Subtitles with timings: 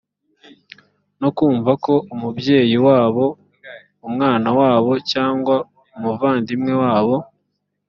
[1.21, 3.25] no kumva ko umubyeyi wabo
[4.07, 5.55] umwana wabo cyangwa
[5.95, 7.15] umuvandimwe wabo